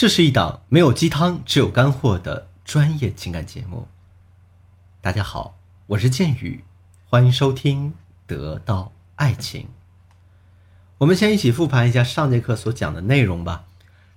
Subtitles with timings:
[0.00, 3.86] 这是一档没有鸡汤，只有干货的专业情感节目。
[5.02, 6.64] 大家好，我是剑宇，
[7.04, 7.90] 欢迎收听
[8.26, 9.64] 《得到爱情》。
[10.96, 13.66] 我们先一起复盘一下上节课所讲的内容吧。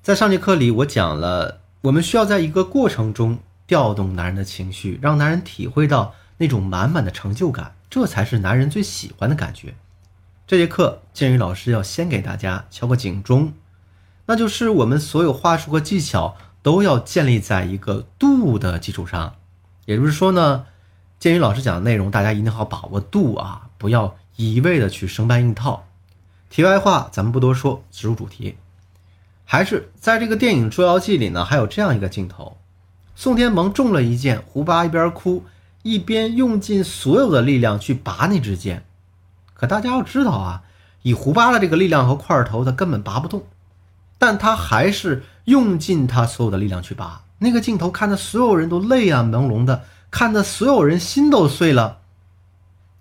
[0.02, 9.76] 在上节课里，我讲了我们需要在一个过程中调动男人的情绪，让男人体会到那种满满的成就感，这才是男人最喜欢的感觉。
[10.48, 13.52] 这节课，建宇老师要先给大家敲个警钟，
[14.26, 19.36] 那就是我们所有话术和技巧都要建立在一个度的基础上。
[19.86, 20.66] 也就是说呢，
[21.20, 25.86] 鉴于老师讲的内容，大家一定要把握度啊，不要一味的去生搬硬套。
[26.50, 28.56] 题外话，咱们不多说，直入主题。
[29.44, 32.58] 还是在这个电影《捉妖记》里呢，还有这样一个镜头：
[33.16, 35.44] 宋天蒙中了一箭，胡巴一边哭
[35.82, 38.86] 一边用尽所有的力量去拔那支箭。
[39.54, 40.64] 可大家要知道啊，
[41.02, 43.44] 以胡巴的这个力量和块头，他根本拔不动，
[44.26, 47.26] 但他还是用尽他所有的力量去拔。
[47.40, 52.00] 那个镜头看的所有人都泪眼朦胧的，看的所有人心都碎了。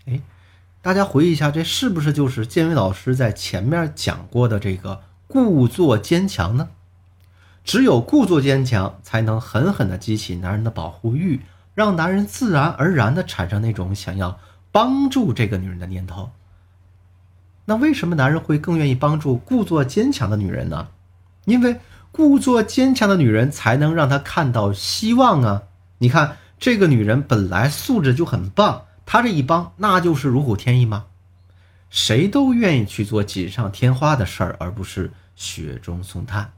[0.07, 0.21] 哎，
[0.81, 6.71] 大家回忆一下，这是不是就是建伟老师在前面讲过的这个故作坚强呢？
[7.63, 11.43] 只有故作坚强，才能狠狠的激起男人的保护欲，
[11.77, 14.41] 让男人自然而然的产生那种想要
[14.73, 16.33] 帮助这个女人的念头。
[17.67, 20.89] 那为什么男人会更愿意帮助故作坚强的女人呢？
[21.45, 25.63] 因为故作坚强的女人才能让他看到希望啊！
[25.99, 31.07] 你看，这个女人本来素质就很棒，她这一帮那就是如虎添翼吗？
[31.91, 36.53] 谁都愿意去做锦上添花的事儿，而不是雪中送炭。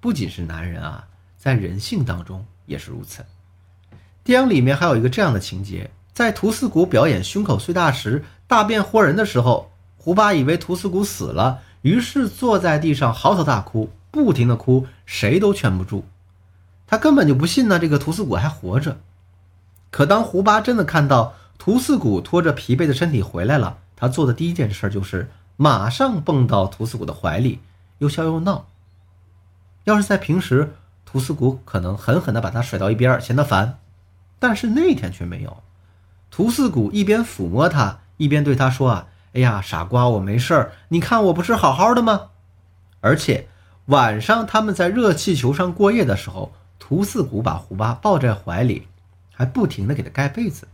[0.00, 3.24] 不仅是男人啊，在人性当中也是如此。
[4.22, 9.70] 电影里面还有一个这样的情节：在屠四谷表演胸口碎大石、大变活人的时候。
[10.00, 16.04] 胡巴以为屠四谷死了，于是坐在地上嚎啕大哭，不停的哭，谁都劝不住。
[16.86, 18.98] 他根本就不信呢，这个屠四谷还活着。
[19.90, 27.60] 可当胡巴真的看到屠四谷拖着疲惫的身体回来了，他做的第一件事就是马上蹦到屠四谷的怀里，
[27.98, 28.66] 又笑又闹。
[29.84, 33.78] 要是在平时，屠四谷可能狠狠地把他甩到一边，嫌他烦。
[34.38, 35.62] 但是那天却没有，
[36.30, 40.72] 屠四谷一边抚摸他，一边对他说：“啊。”哎呀，傻瓜，我没事儿。
[40.88, 42.30] 你看我不是好好的吗？
[43.00, 43.46] 而且
[43.88, 48.86] 晚上他们在热气球上过夜的时候，屠四谷把胡巴抱在怀里，
[49.34, 50.68] 还不停的给他盖被子。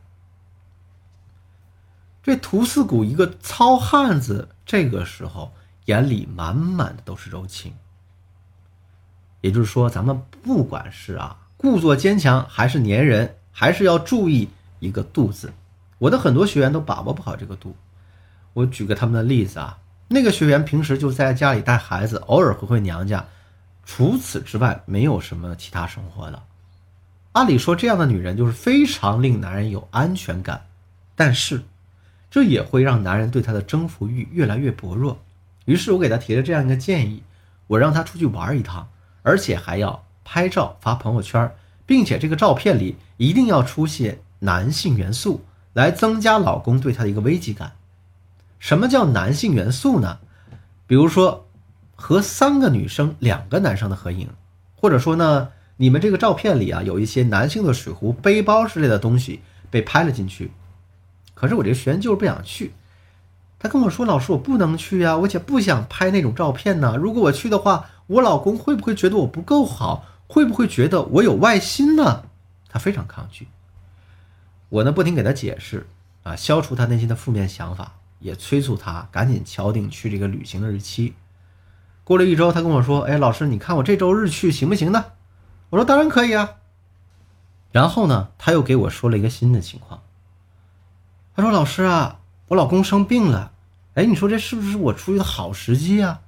[2.23, 5.53] 这屠四谷一个糙汉子，这个时候
[5.85, 7.75] 眼里满满的都是柔情。
[9.43, 14.49] 也就是说，咱们不管是啊故作坚强，还是粘人，还是要注意
[14.81, 15.53] 一个度字。
[15.99, 17.77] 我的很多学员都把握不好这个度。
[18.55, 23.25] 我举个他们的例子啊，那个学员平时就在家里带孩子，偶尔回回娘家，
[23.84, 26.42] 除此之外没有什么其他生活的。
[27.32, 30.66] 按理说这样的女人就是非常令男人有安全感，
[31.16, 31.62] 但是
[32.31, 35.19] 这也会让男人对她的征服欲越来越薄弱。
[35.65, 37.22] 于是我给他提了这样一个建议，
[37.66, 38.88] 我让他出去玩一趟，
[39.22, 41.50] 而且还要拍照发朋友圈，
[41.86, 45.42] 并且这个照片里一定要出现男性元素，
[45.72, 47.72] 来增加老公对她的一个危机感。
[48.65, 50.21] 什么叫男性元素呢？
[50.87, 51.47] 比如说，
[51.95, 54.27] 和三个女生、两个男生的合影，
[54.75, 60.51] 或者说呢，你们这个照片里啊，有一些男性的水壶、背包之类的东西被拍了进去。
[61.35, 62.73] 可是我这个学员就是不想去，
[63.59, 66.97] 他跟我说：“老师，我不能去呀，我且不想拍那种照片呢。
[66.97, 70.07] 如果我去的话，我老公会不会觉得我不够好？
[70.27, 72.23] 会不会觉得我有外心呢？”
[72.71, 73.47] 他非常抗拒。
[74.71, 75.87] 我呢，不停给他解释
[76.23, 77.97] 啊，消除他内心的负面想法。
[78.25, 81.15] 也催促他赶紧敲定去这个旅行的日期。
[82.05, 85.05] 过了一周，他跟我说：“哎，老师，你看我这周日去行不行呢？”
[85.69, 86.55] 我说：“当然可以啊。”
[87.71, 90.03] 然后呢，他又给我说了一个新的情况。
[91.37, 93.53] 他说：“老师啊，我老公生病了。
[93.93, 96.23] 哎，你说这是不是我出去的好时机啊？”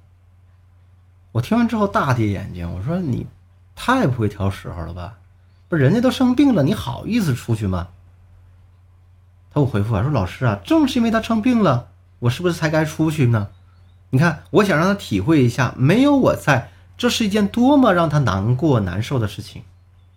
[1.33, 3.25] 我听完之后大跌眼镜，我说：“你
[3.75, 5.17] 太不会挑时候了吧？
[5.67, 7.87] 不是人家都生病了，你好意思出去吗？”
[9.49, 11.89] 他给我回复啊，说老师啊，正是因为他生病了，
[12.19, 13.49] 我是不是才该出去呢？
[14.09, 19.63] 你看，我想让他体会一下，没有我在，这是一件多么让他难过难受的事情。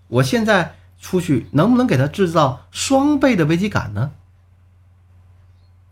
[0.09, 4.13] 我现在出去，能不能给他制造双倍的危机感呢？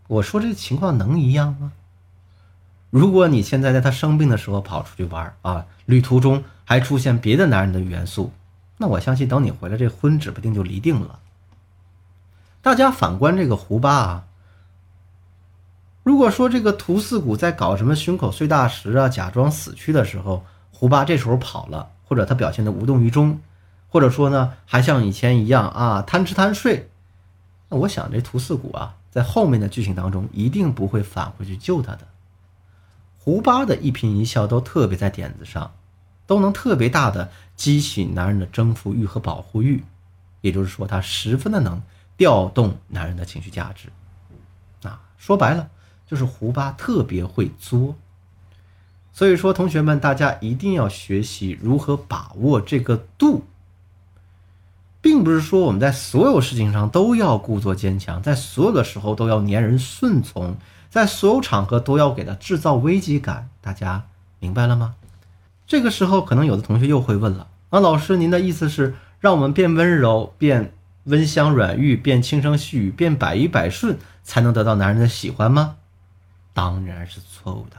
[0.07, 1.73] 我说这情况能一样吗？
[2.89, 8.31] 如果你现在在他生病的时候跑出去玩啊，旅途中还出现别的男人的元素，
[8.77, 11.19] 那我相信等你回来，这婚指不定就离定了。
[12.61, 14.25] 大家反观这个胡巴啊，
[16.09, 23.39] 如果说这个屠四谷在搞什么胸口碎大石啊，假装死去的时候，胡巴这时候跑了，或者他表现的无动于衷，
[23.89, 26.89] 或者说呢还像以前一样啊贪吃贪睡，
[27.69, 32.07] 那我想这图四谷啊，在后面的剧情当中一定不会返回去救他的。
[33.19, 35.71] 胡八的一颦一笑都特别在点子上，
[36.25, 39.83] 都能特别大的激起男人的征服欲和保护欲，
[40.41, 41.79] 也就是说，他十分的能
[42.17, 43.89] 调动男人的情绪价值。
[44.89, 45.69] 啊，说白了
[46.09, 47.95] 就是胡巴特别会作。
[49.13, 53.43] 所以说，同学们，大家一定要学习如何把握这个度，
[55.01, 60.55] 并不是说我们在所有事情上都要故作坚强，在所有的时候都要粘人顺从。
[60.89, 64.05] 在所有场合都要给他制造危机感，大家
[64.39, 64.95] 明白了吗？
[65.67, 70.73] 这个时候，可能有的同学又会问了：啊，老师，您的意思是让我们变温柔、变
[71.03, 75.75] 温香软玉、变轻声细语、变百依百顺，才能得到男人的喜欢吗？
[76.59, 77.77] 当然是错误的。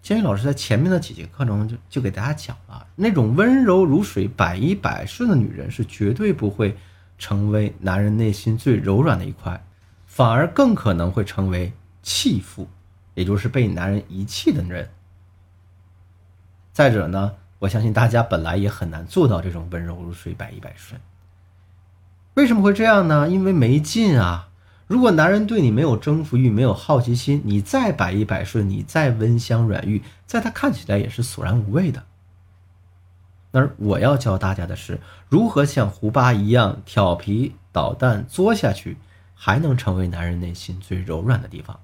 [0.00, 6.78] 监狱老师在前面的几节课中就就给大家讲了，那种温柔如水、百依百顺的女人是绝对不会
[7.18, 9.64] 成为男人内心最柔软的一块。
[10.06, 11.72] 反而更可能会成为
[12.04, 12.68] 弃妇，
[13.14, 14.88] 也就是被男人遗弃的人。
[16.72, 21.00] 再者呢，我相信大家本来也很难做到这种温柔如水、百依百顺。
[22.34, 23.28] 为什么会这样呢？
[23.28, 24.47] 因为没劲啊！
[24.88, 32.02] 如果男人对你没有征服欲、没有好奇心，你再百依百顺，你再温香软玉，在他看起来也是索然无味的。
[33.52, 38.96] 而我要教大家的是，如何像胡巴一样调皮捣蛋作下去。
[39.40, 41.78] 还能成为男人内心最柔软的地方。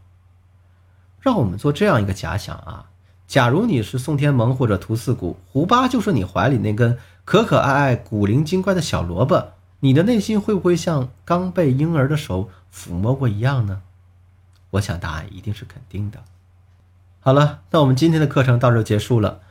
[1.21, 2.91] 让我们做这样一个假想啊，
[3.29, 9.53] 假如你是宋天蒙或者屠四谷，胡巴就是你怀里那根可可爱爱、古灵精怪的小萝卜，
[9.85, 13.83] 你的内心会不会像刚被婴儿的手抚摸过一样呢？
[14.71, 16.25] 我想答案一定是肯定的。
[17.21, 19.43] 好了，那我们今天的课程到这结束了。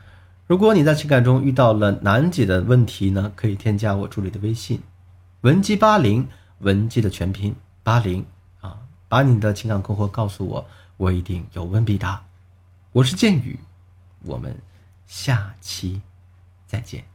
[0.48, 4.82] 如果你在情感中遇到了难解的问题呢，可以添加我助理的微信，
[5.42, 6.26] 文姬八零，
[6.58, 7.54] 文姬的全拼。
[7.84, 8.26] 八零
[8.60, 8.78] 啊，
[9.08, 10.66] 把你的情感困惑告诉我，
[10.96, 12.24] 我一定有问必答。
[12.90, 13.60] 我是剑宇，
[14.22, 14.56] 我们
[15.06, 16.02] 下期
[16.66, 17.13] 再见。